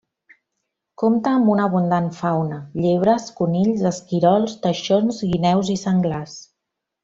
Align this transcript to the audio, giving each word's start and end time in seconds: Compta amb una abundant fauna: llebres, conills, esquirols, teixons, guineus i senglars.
Compta 1.01 1.33
amb 1.39 1.51
una 1.55 1.67
abundant 1.71 2.07
fauna: 2.21 2.57
llebres, 2.87 3.27
conills, 3.43 3.87
esquirols, 3.93 4.59
teixons, 4.67 5.23
guineus 5.35 5.75
i 5.77 5.81
senglars. 5.87 6.37